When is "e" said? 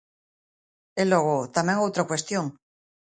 1.01-1.03